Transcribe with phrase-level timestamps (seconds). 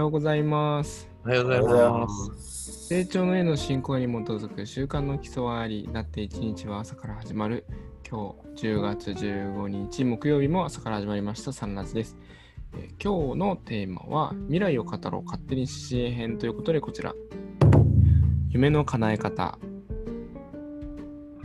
[0.00, 1.10] ようございます。
[1.26, 2.86] おはようございます。
[2.88, 7.66] 成長の絵の進行に基づく習慣の基礎はあり、だって一日は朝から始まる。
[8.08, 12.16] 今日10月15日木曜日も朝から始まりましたサンラジです。
[12.72, 17.14] えー今日のテーマは未来を語ろう勝手に支援編ということでこちら。
[18.48, 19.58] 夢の叶え方。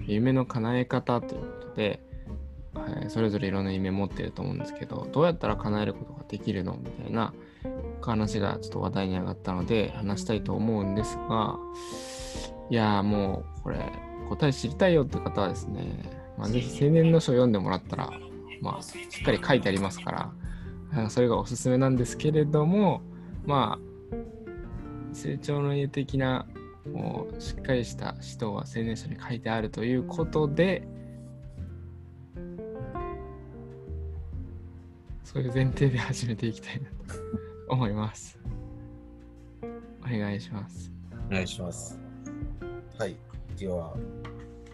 [0.08, 2.00] 夢の叶え方ということで、
[2.74, 6.78] はいそれぞれいろんな夢持ってると思うんですけど、どうやったら叶えることができるの？
[6.78, 7.34] みたいな
[8.02, 11.58] 話がちょっと話題に上がったので話したいと思うんですが、
[12.70, 13.92] いやーもうこれ
[14.30, 18.12] 答え知りたいよって方はですね、まあ、ぜひ青年の書読んでもらったら、
[18.62, 23.02] まあ、しっかり書いてありますから、あそれがおすすめなんですけれども、
[23.46, 24.16] まあ、
[25.14, 26.48] 成長の家的な
[26.92, 30.88] もうしっかりした指導は青年書に書いてあるということで、
[35.24, 38.38] そういう前提で始めていきたいなと思います。
[40.04, 40.92] お願いします。
[41.30, 42.00] お願いします。
[42.98, 43.16] はい。
[43.58, 43.94] では、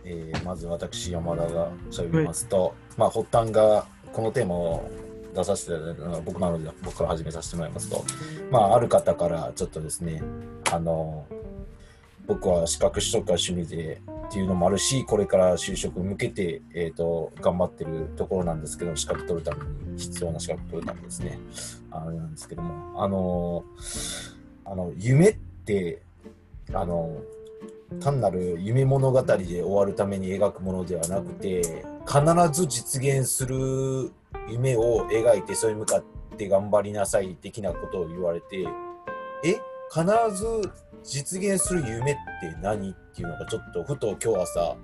[0.03, 4.89] えーまず私、山田が喋りますと、まあ、発端が、このテーマを
[5.33, 8.03] 出させていただいたのは僕なので、僕から始めさせてもらいますと、
[8.51, 10.21] まあ、ある方からちょっとですね、
[10.71, 11.25] あの、
[12.27, 21.37] 僕は資格取得が趣味でっていうのもあるし、これから就職向けて、えー、と頑張ってるところなんですけど、資格取るために、必要な資格取るためですね、
[21.91, 23.65] あれなんですけども、あの、
[24.63, 26.01] あの夢って、
[26.73, 27.17] あの、
[27.99, 34.13] 単なる夢物語で終わるために描くものではなくて必ず実現する
[34.49, 36.03] 夢を描いてそれに向かっ
[36.37, 38.65] て頑張りなさい的なことを言われて
[39.43, 39.70] え？
[39.93, 40.71] 必ず
[41.03, 44.77] 実現する夢って何っていうのがちょっとふと今日朝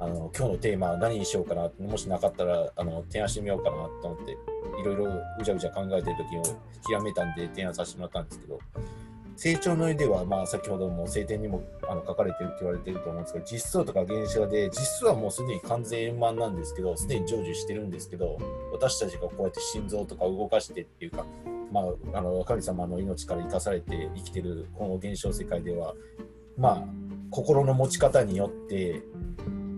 [0.00, 4.36] あの今日のテーマは何にしようかなもしなかったらあの提案してみようかなと思ってい
[4.84, 6.42] ろいろうじゃうじゃ考えてる時を
[6.84, 8.58] ひらめいたんで提案させてもらったんですけど
[9.42, 18.36] 成長の絵では、まあ、先ほども晴天にもあの書かれてるって言われてると思うんですけど、実相とか原子画で、実数はもうすでに完全円満なんですけど、すでに成就してるんですけど、
[18.70, 21.24] 私たちがこうやって心臓とか動かしてっていうか、
[21.72, 25.94] まあ、あの神様の命から生かされて生きてるこの現象世界では、
[26.58, 26.84] まあ、
[27.30, 29.00] 心の持ち方によって、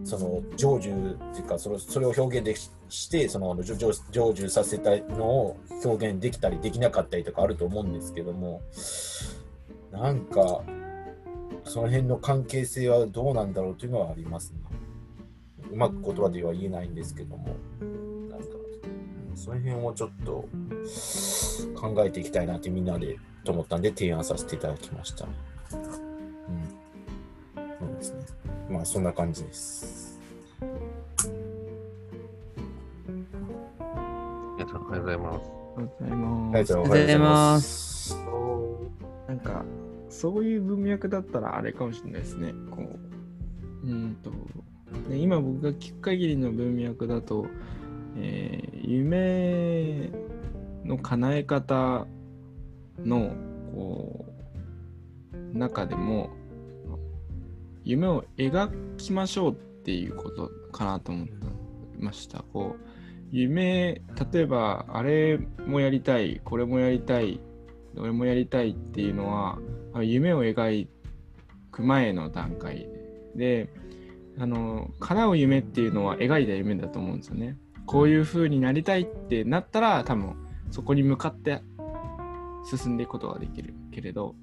[0.02, 8.60] その成就っていうかそれそれを表現できしてその成就させたのを表現できたりできなかったりとかあると思うんですけども
[9.92, 10.62] なんか
[11.64, 14.58] その辺の関係性はどうなんだろうというのはありますね。
[15.70, 17.56] うまく言葉では言えないんですけども
[18.28, 18.46] なんか
[19.34, 20.48] その辺をちょっと
[21.74, 25.26] 考えていきたいなってみんなでと思ったんで提案させていただきました。
[25.26, 25.32] うん、
[27.78, 28.24] そうですね。
[28.68, 30.01] まあそんな感じです。
[34.72, 35.50] さんおはようございます。
[35.50, 36.72] おはようございます。
[36.72, 38.16] おはようございます。
[39.28, 39.64] なんか、
[40.08, 42.52] そういう文脈だったらあれかもしれないですね。
[42.70, 42.82] こ
[43.84, 44.30] う、うんと、
[45.10, 47.46] ね、今僕が聞く限りの文脈だと、
[48.16, 50.10] えー夢
[50.84, 52.06] の叶え方
[52.98, 53.32] の、
[53.72, 54.26] こ
[55.32, 56.30] う、中でも、
[57.84, 61.34] 夢を描きましょうっていうことかなと思って
[61.98, 62.44] ました。
[62.52, 62.91] こう
[63.32, 67.40] 夢例えばあれもやりたいこれもやりたい
[67.96, 69.58] 俺もやりたいっていうのは
[70.02, 70.86] 夢を描
[71.70, 72.88] く前の段階。
[73.34, 73.68] で
[74.38, 77.58] あの叶う夢っていうのは描いた夢だと思うんですよね。
[77.86, 80.36] こういう風になりたいってなったら多分
[80.70, 81.62] そこに向かって
[82.64, 83.74] 進んでいくことができる。
[83.90, 84.34] けれど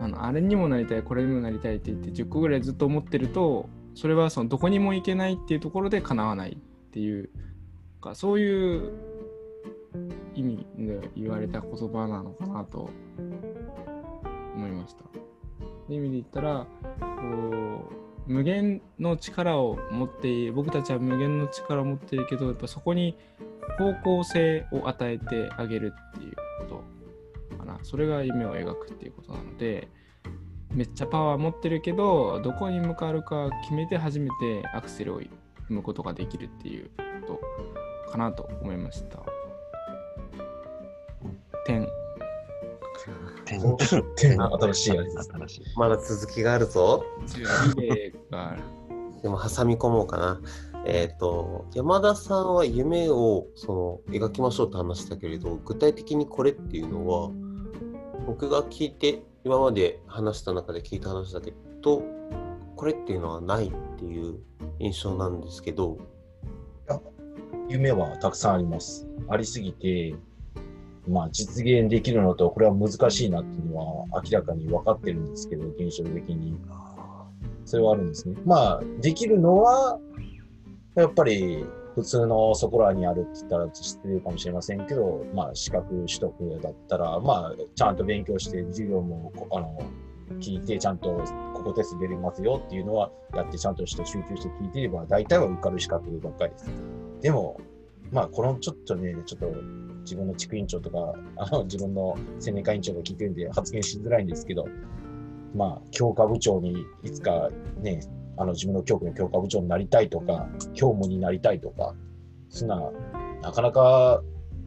[0.00, 7.30] あのあれにもなりたいこれにもなりたいって言って10個ぐらいずっと思ってるとそれはそのどこにも行けないっていうところで叶わないっていう
[8.04, 8.92] かそういう
[10.34, 12.90] 意味で言われた言葉なのかなと
[14.54, 15.04] 思いました。
[15.88, 16.66] 意味で言ったら
[17.00, 17.90] こ
[18.28, 23.18] う無限の力を持って僕たちは無限の力を持っているけどやっぱそこに
[23.78, 26.34] 方向性を与えてあげるっていう
[26.68, 26.82] こ
[27.50, 29.88] とかなそれが夢を描くっていうことなので
[30.72, 35.28] めっちゃパワー持ってるけどどこに向かうか決めて初めてアクセルを踏
[35.68, 36.90] むことができるっていう
[37.26, 37.83] こと
[38.14, 39.18] かなと思いました。
[41.66, 41.88] 点。
[43.44, 43.76] 天お
[44.16, 45.28] 天の 新しいやつ。
[45.32, 45.64] 新しい。
[45.76, 47.04] まだ続きがあるぞ。
[49.22, 50.40] でも挟み込もうかな。
[50.86, 57.30] えっ、と、山田さんは夢をその描きましょうって話したけれど、具体的にこれっていうのは、
[58.26, 62.02] 僕が聞いて、今まで話した中で聞いた話だけど、
[62.76, 64.38] これっていうのはないっていう
[64.78, 65.98] 印象なんですけど、
[67.68, 69.06] 夢はたくさんあります。
[69.28, 70.14] ありすぎて、
[71.08, 76.58] まあ、実現できるのと、これは難しいなっていうのは明らかに分かってるんですけど、現象的に。
[77.64, 78.36] それはあるんですね。
[78.44, 79.98] まあ、できるのは、
[80.94, 81.64] やっぱり
[81.94, 89.78] 普通のそこらにあるって言ったら知ってるかもしれませんけど、まあ、資格取得だったら、まあ、ちゃんと勉強して、授業もこあの
[90.40, 91.22] 聞いて、ちゃんと
[91.64, 96.66] ここテスト出れますよっていうのはやって、ちゃんとして集中して聞いていれば、大体は受かる資格ばっかりです。
[97.22, 97.58] でも、
[98.12, 99.46] まあ、このちょっとね、ちょっと
[100.02, 102.16] 自分の地区委員長とか、あの自分の青
[102.52, 104.66] 年会委員長が聞いてるんで発言しづらいんですけど、
[105.54, 107.48] まあ、教科部長にいつか
[107.80, 108.00] ね、
[108.36, 111.94] あの自分の教区の教科部長になりたいとか、教務になりたいとか、
[112.50, 112.92] そんな、
[113.42, 114.22] なかなか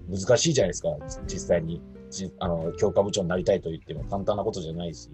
[0.09, 0.89] 難しいじゃないですか、
[1.27, 1.81] 実際に。
[2.09, 5.09] じあの教科部長になりたいと言っても簡単なことじゃないし。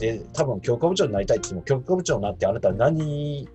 [0.00, 3.46] で、多分教科部長になりたいって言っても、教科部長になってあなたは何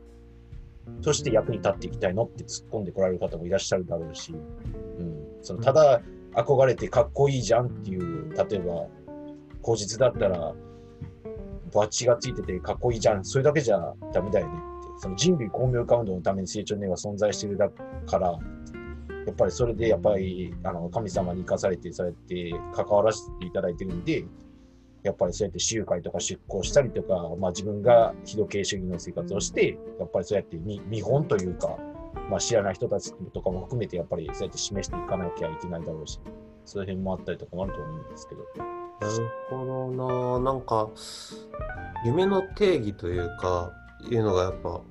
[1.02, 4.36] として役に立っていきたいのって突っ込んでこられる方もいらっしゃるだろうし、う
[5.04, 6.02] ん、そのただ
[6.34, 8.88] 憧れてかっこいいじゃんっていう、例えば、
[9.64, 10.54] 口実だったら、
[11.74, 17.70] バッジがついててかっこいいじゃん、それだけじゃダメだよねって、その人類公明運動のために成長年は存在してるだ
[18.06, 18.32] から、
[19.26, 24.24] やっぱりそれでやっぱりあの神様に生かされて、そうやって関わらせていただいてるんで、
[25.06, 31.78] やっぱりそうやって集会とか出向したりとか、まあ、自分が非道系主義の生活をして、やっぱりそうやって見見本というか、
[32.30, 36.19] まあ、知らない人たちとかも含めて、やっぱりそうやって示していかなきゃいけないだろうし、
[36.66, 38.42] そういう辺もあったりとかもあると思うんですけど。
[39.00, 40.52] なるほどな。
[40.52, 40.90] なんか、
[42.04, 43.72] 夢の定義というか、
[44.10, 44.81] いうのがやっぱ、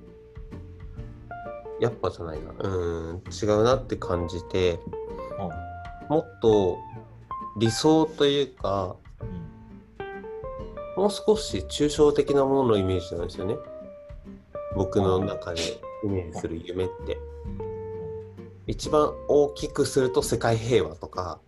[1.81, 2.53] やっぱじゃないな。
[2.57, 4.79] うん、違うなって感じて、
[6.07, 6.77] もっと
[7.59, 9.04] 理想というか、うん
[11.05, 13.57] もう少し抽象的なもののイメージなんですよね。
[14.75, 15.61] 僕の中で
[16.03, 17.19] イメージする夢って。
[18.65, 21.39] 一番大きくすると世界平和とか、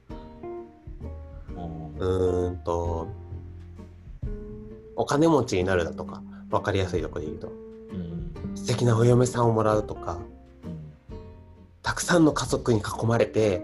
[1.56, 1.95] うん。
[1.95, 3.07] うーんと、
[4.95, 6.21] お金持ちになるだとか、
[6.51, 8.56] わかりやすいところで言うと、うん。
[8.56, 10.19] 素敵なお嫁さんをもらうとか、
[11.81, 13.63] たくさんの家族に囲まれて、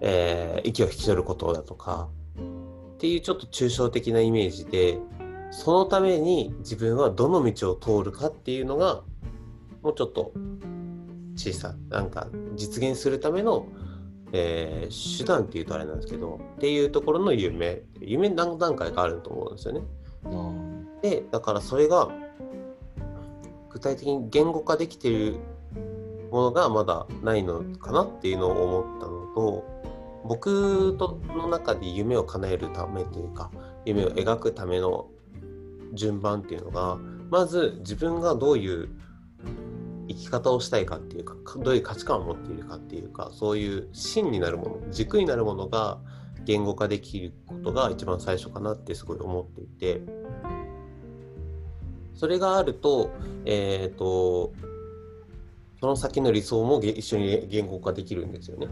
[0.00, 2.08] えー息を引き取ることだとか、
[2.94, 5.00] っていうちょっと抽象的なイメージで、
[5.54, 9.02] そのために自分はどの道を通るかっていうのが、
[9.82, 10.32] もうちょっと
[11.36, 13.66] 小さい、なんか実現するための、
[14.32, 19.82] えー手段っていうとあれなんですけど、っていうところの夢、夢何段階かあると思うんですよね。
[20.24, 22.08] うんでだからそれが
[23.70, 25.36] 具体的に言語化できている
[26.30, 29.64] ものがまだないのかなっていうのを思ったのと
[30.24, 33.50] 僕との中で夢を叶えるためというか
[33.84, 35.08] 夢を描くための
[35.94, 36.98] 順番っていうのが
[37.30, 38.88] まず自分がどういう
[40.08, 45.98] 生き方をしたいかっていうかどういう価値観を持っているかっていうかそういう芯になるもの軸になるものが
[46.44, 50.02] 言語化できることが一番最初かなってすごい思っていて
[52.14, 53.10] それがあると,、
[53.44, 54.52] えー、と
[55.80, 58.68] その先の理想も一緒に言語化できるんですよね。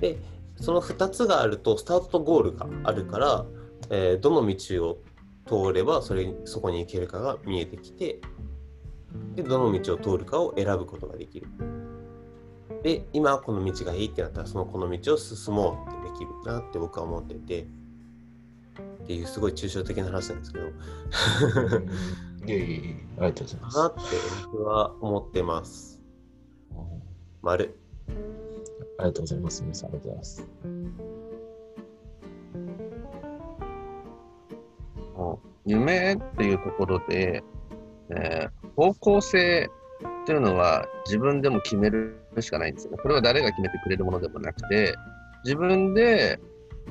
[0.00, 0.18] で
[0.56, 3.46] その2つがあるとスタートとゴールがあるから、
[3.90, 5.02] えーどの道を
[5.46, 8.20] 通ればそれそこに行けるかが見えてきて
[9.34, 11.48] でどの道を通るかを選ぶことができる。
[12.82, 17.66] で今この道がいいってなったらそのこの道を進もうってできるなって僕は思っていて
[19.02, 20.66] っていうすごい抽象的な話なんですけど
[22.46, 23.78] いえいえいえ、ありがとうございます。
[23.78, 24.00] なって
[24.44, 26.00] 僕は思ってます。
[27.42, 27.78] 丸。
[28.98, 29.62] ありがとうございます。
[29.62, 30.40] 皆さん、ありがとうござい
[30.98, 31.19] ます。
[35.66, 37.42] 夢っていうところで、
[38.10, 39.68] えー方向性
[40.22, 42.98] っていうのは自分でも決めるしかないんですよね。
[43.02, 44.94] これは誰が決めてくれるものでもなくて、
[45.44, 46.40] 自分で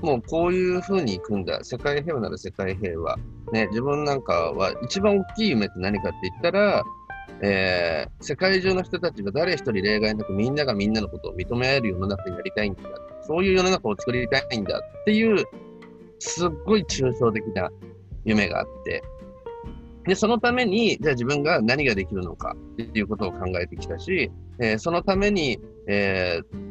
[0.02, 1.64] もうこういう風に行くんだ。
[1.64, 3.18] 世界平和なら世界平和。
[3.52, 6.84] ね、自分なんかは一番大きい夢って何かって言ったら、
[7.42, 12.82] えー世界中の人たちが誰一人例外なくみんながみんなのことを認め合える世の中になりたいんだ。
[13.22, 15.44] そういう世の中を作りたいんだっていう、
[16.20, 17.72] すっごい抽象的な
[18.26, 19.04] 夢があって、
[20.06, 26.70] で、そのために、じゃあ自分が何ができるのかっていうことを考えてきたし、えーそのために、えー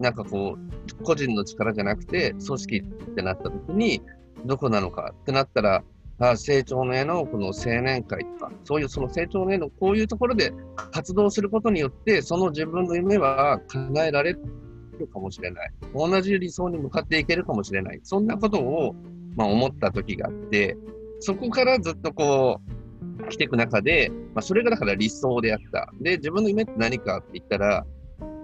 [0.00, 4.02] なんかこう、個人の力じゃなくて、組織ってなった時に、
[4.46, 5.84] どこなのかってなったら、
[6.18, 10.52] あ成長の絵のこの青年会とか、そういうその成長の絵のこういうところで
[10.90, 15.72] 活動することによって、その自分の夢は叶えられるかもしれない。
[15.94, 18.00] 同じ理想に向かっていけるかもしれない。
[18.02, 18.94] そんなことを、
[19.36, 20.76] まあ、思った時があって、
[21.20, 25.92] そこからずっとこう、来ていく中で、まあ、それがだから理想であった。
[26.00, 27.86] で、自分の夢って何かって言ったら、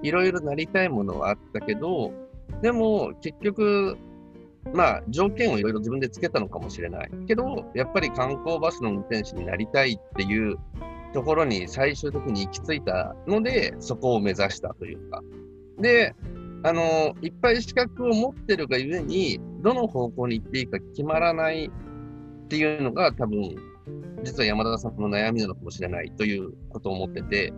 [0.02, 2.12] いろいろなりたいものはあったけど、
[2.62, 3.96] でも結局、
[4.74, 7.10] まあ条件をいろいろ自分でつけたのかもしれない。
[7.26, 10.56] けど、やっぱり観光バスの運転手になりたいっていう
[11.12, 15.22] ところに最終的に行き着いたので、そこを目指したというか。
[15.78, 16.14] で、
[16.66, 23.54] あの、いっぱい資格を持ってるがゆえに、どの方向に行っていいか決まらないっていうのが多分、
[24.24, 27.52] 実は山田さんの悩みなのかもしれないということを思ってて、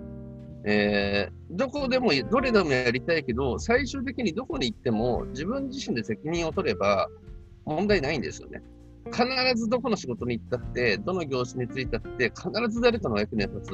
[0.67, 7.09] えー、どこでも、どれでもやりたいけど、最終的にどこに行っても自分自身で責任を取れば
[7.65, 8.61] 問題ないんですよね。
[9.07, 9.25] 必
[9.55, 13.71] ずどこの仕事に行ったって、どの業種に就いたって、必ず誰かの役に立つ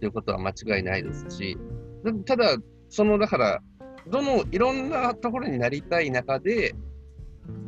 [0.00, 1.58] ということは間違いないですし、
[2.24, 2.56] ただ、
[2.88, 3.62] その、だから、
[4.08, 6.74] どのいろんなところになりたい中で、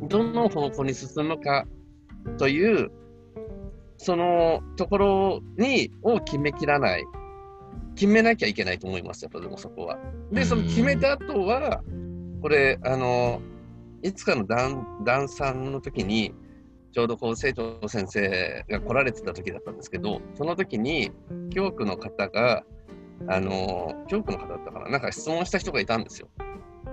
[0.02, 1.66] どの方向に進むか
[2.38, 2.90] という、
[3.98, 7.04] そのところにを決めきらない、
[7.94, 9.98] 決めなきゃいけないと思いますよ、でもそこは。
[10.30, 11.82] で、その決めた後は、
[12.42, 13.40] これ、あの、
[14.02, 16.34] いつかの談談んの時に、
[16.92, 21.10] ちょうどこう生徒先生が来られてた時だったんですけど、その時に
[21.50, 22.64] 教区の方が、
[23.28, 26.28] あの、教区の方だったかな、なんか質問した人がいたんですよ。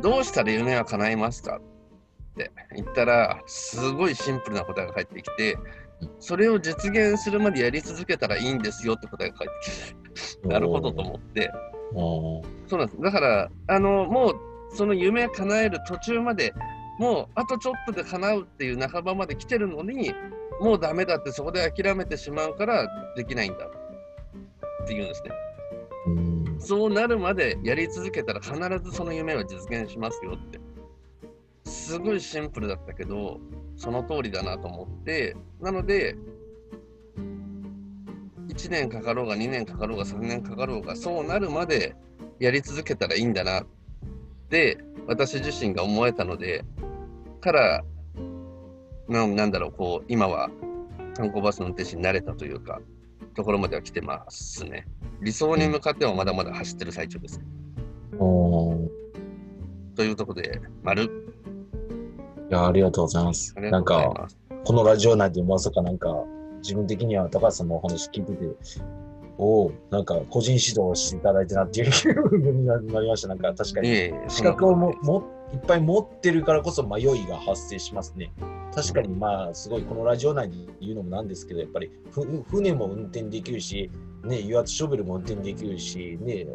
[0.01, 1.61] どうしたら夢は叶いますかっ
[2.35, 5.57] て言ったら、すごいシンプルな答えが返ってきて、
[6.19, 9.49] それを実現するまでやり続けたらいいんですよって答えが返っ
[10.13, 11.51] てきて、なるほどと思って、
[11.93, 12.41] そ
[12.75, 13.01] うなんです。
[13.01, 14.35] だから、あの、もう
[14.75, 16.53] その夢叶える途中まで、
[16.99, 20.13] もうあとちょっとで叶うっていう半ばまで来てるのに、
[20.59, 25.31] もうダメだってそこで諦めてしまうからできないんだっていうんですね。
[26.63, 30.61] そうなるまでやり続けたら必ずその夢は実現しますよって。
[31.65, 33.41] すごいシンプルだったけど、
[33.75, 36.15] その通りだなと思って、なので、
[38.47, 41.95] 1年かかろうが2年かかろうが3年かかろうが、そうなるまで
[42.39, 43.65] やり続けたらいいんだなっ
[44.49, 46.63] て、私自身が思えたので、
[47.41, 47.83] から、
[49.09, 50.49] なんだろう、こう、今は
[51.17, 52.79] 観光バスの運転手になれたというか、
[53.35, 54.87] ところまでは来てますね。
[55.23, 57.41] 理想に向かってはまだまだ走ってる最中です。
[59.95, 61.03] というところで、丸。
[61.03, 61.09] い
[62.49, 63.55] や、ありがとうございます。
[63.57, 64.27] なんか、
[64.65, 66.23] このラジオ内でまさかなんか、
[66.61, 68.45] 自分的には高橋さんのお話聞いてて、
[69.37, 73.27] おなんか個人指導していただいてなっていうふうになりました。
[73.29, 78.31] なんか確かに、資格をももいっぱい持ってるからこそ迷いが発生しますね。
[78.73, 81.91] 確かにまあすごいこのラジオ内で言うのもなんですけどやっぱり
[82.49, 83.91] 船も運転できるし、
[84.23, 86.47] ね、油圧ショベルも運転できるし、ね、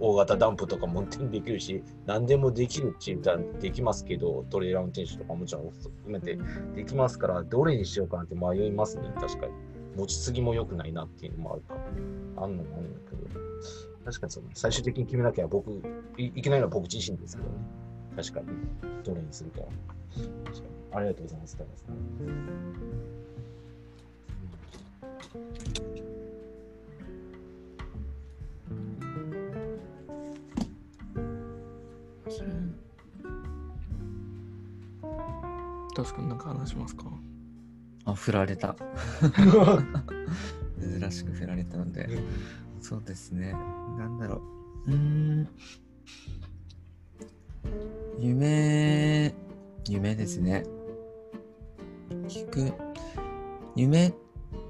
[0.00, 6.38] 大型ダンプとかも運転できるし何でもできるって言ったらできますけどトレーラー運転手とかもちろん含めて
[6.74, 9.10] できますからどれにしようかなって迷いますね。
[9.18, 9.52] 確かに。
[9.96, 11.74] 持ちすぎも良くないなっていうのもあるか
[12.42, 13.40] あんのもあるんだけど。
[14.04, 15.70] 確かにその最終的に決めなきゃ僕
[16.18, 17.54] いいけないのは僕自身ですけどね。
[18.16, 18.46] 確かに。
[19.02, 19.60] どれにするか
[20.44, 20.68] 確かに。
[20.92, 21.56] ありがとうございます。
[35.96, 37.04] 確かに何か話しますか？
[38.04, 38.76] あ、振られた。
[40.78, 42.06] 珍しく振られたので、
[42.80, 43.52] そうですね。
[43.98, 44.42] なんだろ
[44.86, 44.92] う。
[44.92, 45.48] うん。
[48.18, 49.34] 夢、
[49.88, 50.64] 夢ですね。
[52.28, 52.72] 聞く
[53.74, 54.14] 夢っ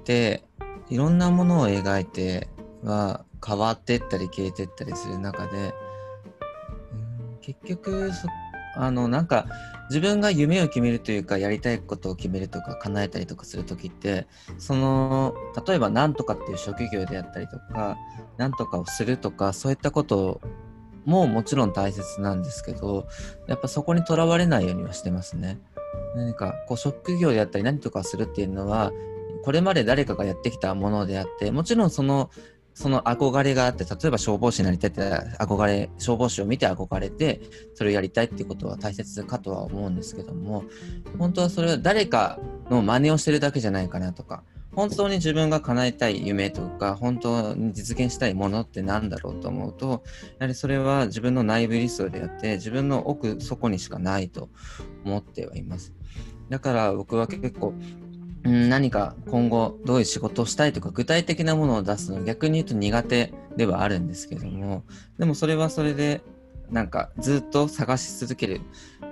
[0.05, 0.45] て
[0.89, 2.47] いろんなものを描いて
[2.83, 5.73] は変わってったり消えてったりする中で、
[6.93, 6.95] う
[7.35, 8.11] ん、結局
[8.77, 9.45] あのなんか
[9.89, 15.33] 自分が夢を決めるというかやりたいことを決めるとか叶えたりとかする時ってその
[15.65, 17.97] 例えば何とかっていう職業であったりとか
[18.37, 20.41] 何とかをするとかそういったこと
[21.05, 23.07] ももちろん大切なんですけど
[23.47, 25.57] やっぱそこにとらわれないようにはしてますね。
[26.15, 28.91] 何かこう職業であったり何とかするっていうのは
[29.43, 32.29] これまで誰かがやってきたものであってもちろんその
[32.77, 35.01] その憧れがあって例えば消防士になりたいって
[35.39, 37.41] 憧れ消防士を見て憧れて
[37.73, 40.63] それをやりたいっていうことは大切かとは思うんですけども
[41.17, 42.37] 本当はそれは誰か
[42.69, 44.43] の真似をしてるだけじゃないかなとか
[44.75, 50.03] 本当に自分が叶えたい夢とか本当に実現したいものって何だろうと思うと
[50.37, 54.49] やはりそれは自分の内部理想であって自分の奥底にしかないと
[55.03, 55.93] 思ってはいます。
[56.49, 57.73] だから僕は結構、
[58.43, 64.83] 何か今後どういう仕事をしたいとか具体的なものを出すの逆に言うと苦手ではあるんですけども
[65.17, 66.21] でもそれはそれで
[66.69, 68.61] なんかずっと探し続ける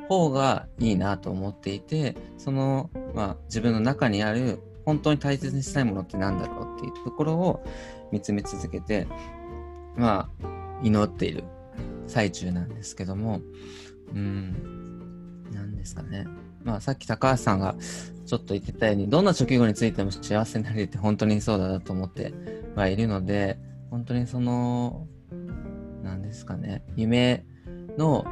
[0.09, 7.63] 方がいいなと思っていてその、まあ、自分の中にある本当に大切にしたいものって何だろうっていうところを
[8.11, 9.07] 見つめ続けて
[9.95, 10.47] まあ
[10.83, 11.43] 祈っている
[12.07, 13.41] 最中なんですけども、
[14.13, 16.27] うん、なんですかね。
[16.65, 17.75] まあ、さっき高橋さんが
[18.25, 22.33] ちょっと言ってたように、どんな直後についても幸せになれるって本当にそうだなと思って
[22.75, 23.59] はいるので、
[23.91, 25.07] 本当にその、
[26.03, 27.45] なんですかね、夢
[27.97, 28.25] の、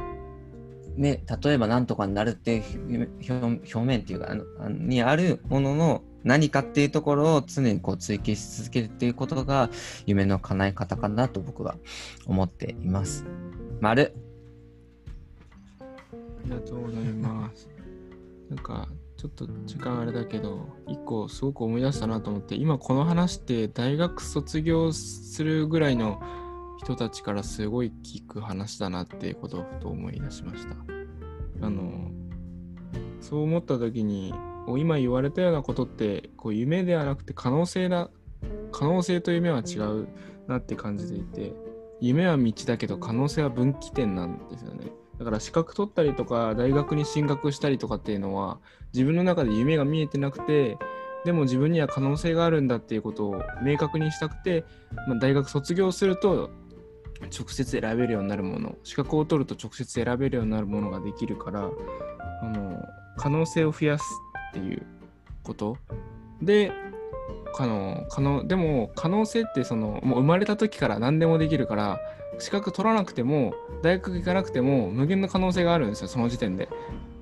[0.96, 2.60] ね、例えば何とかになるってい
[2.96, 9.70] う表面っていうか、あのあのにあるものの何かっていうところを常にこう追求し続けるっていうことが
[10.06, 11.76] 夢の叶え方かなと僕は
[12.26, 13.24] 思っています。
[13.80, 14.14] 丸
[15.80, 15.84] あ
[16.44, 17.83] りがとうございます。
[18.54, 26.20] なんか、ちょっと時間あれだけど、一個すごく思い出したなと思って、今この話って大学卒業するぐらいの
[26.78, 30.76] 人たちからすごい聞く話だなっていうことをふと思い出しました。
[31.62, 32.10] あの、
[33.20, 34.32] そう思った時に、
[34.78, 38.10] 今言われたようなことって、こう夢ではなくて可能性だ、
[38.70, 40.08] 可能性と夢は違う
[40.46, 41.52] なって感じていて、
[42.00, 44.92] 夢は道だけど可能性は分岐点なんですよね。
[45.18, 48.58] だから資格取ったりとか大学に進学したりとかっていうのは
[48.92, 50.76] 自分の中で夢が見えてなくて
[51.24, 54.64] でも自分には可能性があるんだっていうことを明確にしたくて、
[55.08, 56.50] まあ、大学卒業すると
[57.36, 61.70] 直接選べるようになるもの資格を取ると直接選べるようになるものができるから
[62.42, 62.82] あの
[63.16, 64.04] 可能性を増やす
[64.50, 64.82] っていう
[65.42, 65.78] こと。
[66.42, 66.72] で
[67.56, 72.00] あの可能でも可能性ってそのもう生まれた時から何でもできるから
[72.38, 76.68] 資格取らなくても大学行かなくても無限の可能性があるんですよその時点で。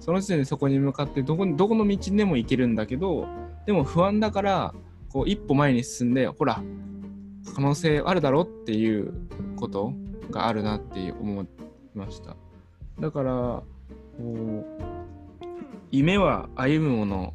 [0.00, 3.28] その時点でそこに向かってどこどこの道でも行けるんだけど
[3.66, 4.75] でも不安だから
[5.12, 6.61] こう一歩前に進んでほら
[7.54, 9.12] 可能性あるだろっていう
[9.54, 9.92] こと
[10.33, 11.47] があるなって思い
[11.95, 12.37] ました。
[12.99, 13.64] だからこ
[14.21, 14.66] う
[15.92, 17.35] 夢は歩むもの。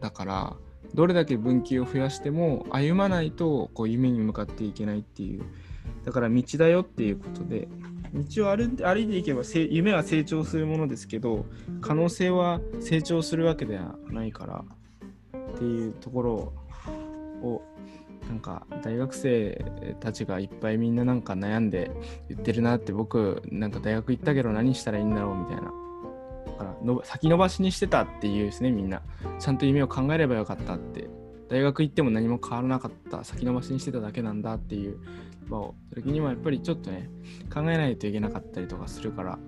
[0.00, 0.56] だから
[0.94, 5.44] どれだけ分岐を増やしても歩まないとこう夢に向かっていけないっていう
[6.04, 7.68] だから道だよっていうことで
[8.14, 11.46] 道を歩いて歩いていけば夢は成長するものですけど
[11.80, 14.64] 可能性は成長するわけではないから
[15.54, 16.30] っていうところ
[17.42, 17.62] を
[18.28, 19.64] なんか大学生
[20.00, 21.90] たちがいっぱいみんななんか悩んで
[22.28, 25.62] 言ってるなって僕なんか大学行ったけど何したらいいんだろうみたいな。
[26.46, 29.02] だからの先延ばしにしてたっていうですねみんな。
[29.38, 31.08] ちゃんと夢を考えればよかったって。
[31.48, 33.22] 大学行っても何も変わらなかった。
[33.22, 34.98] 先延ばしにしてただけなんだっていう
[35.48, 35.74] 場を。
[35.94, 37.08] 時にはやっぱりちょっとね
[37.52, 39.38] 考えないといけなかったりとかするから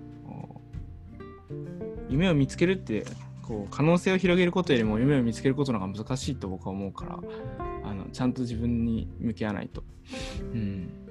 [2.09, 3.05] 夢を見つけるって
[3.43, 7.19] こう可能性を広げることよりも夢を見つけることの方が難しいと僕は思うから
[7.83, 9.83] あのちゃんと自分に向き合わないと。
[10.53, 11.08] うん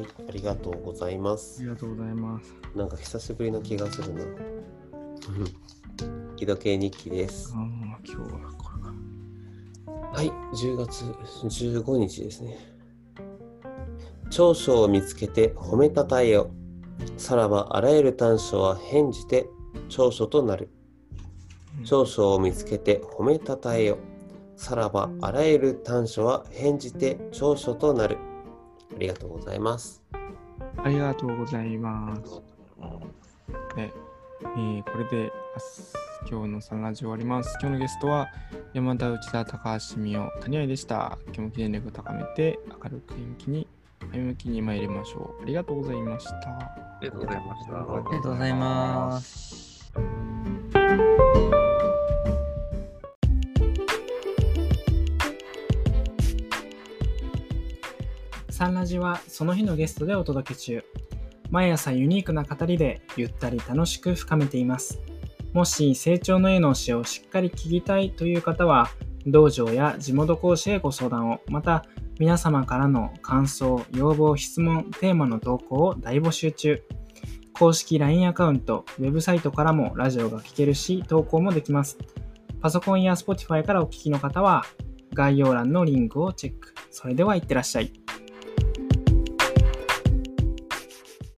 [0.00, 1.68] はい、ありがとうございまあすり。
[1.68, 2.54] がとうございます。
[2.74, 4.22] なんか久しぶりの気がするな。
[4.22, 4.36] うん
[6.36, 7.60] 木時計日記ですあ。
[7.60, 7.62] あ、
[8.04, 8.94] 今日はこれか。
[10.12, 11.04] はい、10月
[11.44, 12.56] 15日ですね。
[14.30, 16.50] 長所を見つけて褒めたたえよ。
[17.16, 19.48] さらばあらゆる短所は変じて
[19.88, 20.70] 長所となる。
[21.84, 23.98] 長所を見つけて褒めたたえよ。
[24.56, 28.16] さらばあらゆる短所は変じて長所となる。
[29.00, 30.02] ありがとうございます。
[30.12, 32.42] ありがとうございます。
[33.74, 33.90] で、
[34.42, 35.60] えーこれであ
[36.28, 37.56] 今日のサンラジ終わります。
[37.62, 38.28] 今日のゲストは
[38.74, 41.16] 山田内田高橋美代谷合でした。
[41.28, 43.66] 今日も記念力を高めて明るく元気に
[44.12, 45.42] 前向きに参りましょう。
[45.44, 46.32] ありがとうございました。
[46.34, 47.72] ありがとうございました。
[47.72, 49.92] ありがとうございます。
[58.60, 60.84] サンラジはその日のゲストでお届け中。
[61.48, 65.00] 毎朝ユニークな語りでゆったり楽しく深めています。
[65.54, 68.90] もし成長の絵の教えをしっかり聞きたいという方は、
[69.26, 71.86] 道場や地元講師へご相談を、また
[72.18, 76.82] 皆様からの感想、要望、質問、テーマの投稿を大募集中。
[77.54, 81.96] 公式 LINE アカウント、ウェブサイトからもラジオが聞けるし、投稿もできます。
[82.60, 84.66] パソコンや Spotify からお聞きの方は、
[85.14, 86.74] 概要欄のリンクをチェック。
[86.90, 87.99] それではいってらっしゃい。